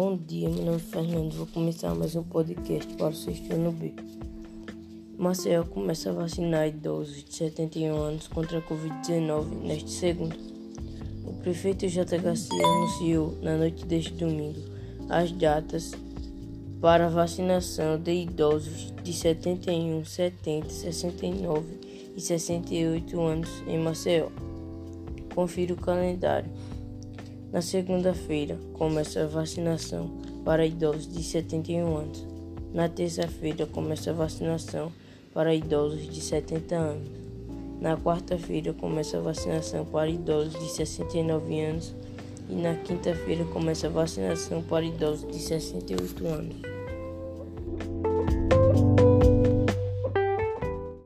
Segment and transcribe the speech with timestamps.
[0.00, 1.32] Bom dia, meu nome é Fernando.
[1.32, 3.92] Vou começar mais um podcast para o sexto ano B.
[5.18, 10.36] Maceió começa a vacinar idosos de 71 anos contra a Covid-19 neste segundo.
[11.26, 12.16] O prefeito J.
[12.16, 14.60] Garcia anunciou na noite deste domingo
[15.08, 15.90] as datas
[16.80, 21.66] para a vacinação de idosos de 71, 70, 69
[22.16, 24.28] e 68 anos em Maceió.
[25.34, 26.48] Confira o calendário.
[27.50, 30.10] Na segunda-feira, começa a vacinação
[30.44, 32.26] para idosos de 71 anos.
[32.74, 34.92] Na terça-feira, começa a vacinação
[35.32, 37.08] para idosos de 70 anos.
[37.80, 41.94] Na quarta-feira, começa a vacinação para idosos de 69 anos.
[42.50, 46.77] E na quinta-feira, começa a vacinação para idosos de 68 anos.